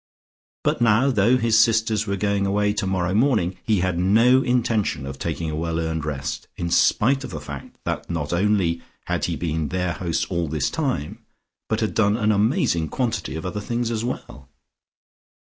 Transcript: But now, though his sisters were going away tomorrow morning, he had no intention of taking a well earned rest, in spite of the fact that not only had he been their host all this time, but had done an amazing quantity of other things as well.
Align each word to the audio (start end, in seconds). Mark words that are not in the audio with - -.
But 0.63 0.81
now, 0.81 1.11
though 1.11 1.37
his 1.37 1.59
sisters 1.59 2.07
were 2.07 2.15
going 2.15 2.47
away 2.47 2.73
tomorrow 2.73 3.13
morning, 3.13 3.59
he 3.63 3.81
had 3.81 3.99
no 3.99 4.41
intention 4.41 5.05
of 5.05 5.19
taking 5.19 5.51
a 5.51 5.55
well 5.55 5.79
earned 5.79 6.05
rest, 6.05 6.47
in 6.57 6.71
spite 6.71 7.23
of 7.23 7.29
the 7.29 7.39
fact 7.39 7.77
that 7.83 8.09
not 8.09 8.33
only 8.33 8.81
had 9.05 9.25
he 9.25 9.35
been 9.35 9.67
their 9.67 9.93
host 9.93 10.25
all 10.31 10.47
this 10.47 10.71
time, 10.71 11.23
but 11.69 11.81
had 11.81 11.93
done 11.93 12.17
an 12.17 12.31
amazing 12.31 12.89
quantity 12.89 13.35
of 13.35 13.45
other 13.45 13.61
things 13.61 13.91
as 13.91 14.03
well. 14.03 14.49